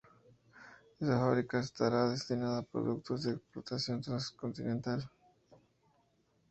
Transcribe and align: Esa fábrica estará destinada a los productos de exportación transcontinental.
Esa 0.99 1.19
fábrica 1.19 1.59
estará 1.59 2.09
destinada 2.09 2.53
a 2.57 2.61
los 2.63 2.69
productos 2.71 3.21
de 3.21 3.33
exportación 3.33 4.01
transcontinental. 4.01 5.07